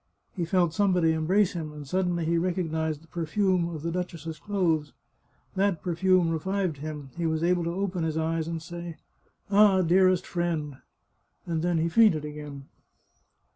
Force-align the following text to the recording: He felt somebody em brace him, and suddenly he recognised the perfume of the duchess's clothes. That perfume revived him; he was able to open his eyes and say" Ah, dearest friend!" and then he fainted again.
He 0.35 0.45
felt 0.45 0.73
somebody 0.73 1.13
em 1.13 1.27
brace 1.27 1.53
him, 1.53 1.71
and 1.71 1.87
suddenly 1.87 2.25
he 2.25 2.39
recognised 2.39 3.03
the 3.03 3.07
perfume 3.07 3.69
of 3.69 3.83
the 3.83 3.91
duchess's 3.91 4.39
clothes. 4.39 4.93
That 5.55 5.83
perfume 5.83 6.31
revived 6.31 6.77
him; 6.77 7.11
he 7.17 7.27
was 7.27 7.43
able 7.43 7.63
to 7.65 7.75
open 7.75 8.03
his 8.03 8.17
eyes 8.17 8.47
and 8.47 8.63
say" 8.63 8.97
Ah, 9.51 9.83
dearest 9.83 10.25
friend!" 10.25 10.77
and 11.45 11.61
then 11.61 11.77
he 11.77 11.87
fainted 11.87 12.25
again. 12.25 12.65